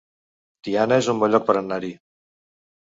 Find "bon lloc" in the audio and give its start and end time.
1.25-1.47